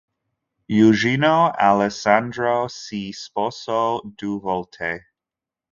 [0.69, 5.13] Eugenio Alessandro si sposò due volte.